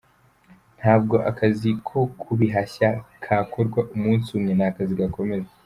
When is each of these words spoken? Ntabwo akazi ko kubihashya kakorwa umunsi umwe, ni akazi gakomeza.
Ntabwo 0.79 1.15
akazi 1.29 1.69
ko 1.87 1.99
kubihashya 2.21 2.89
kakorwa 3.23 3.79
umunsi 3.95 4.27
umwe, 4.37 4.51
ni 4.57 4.63
akazi 4.69 4.93
gakomeza. 5.01 5.49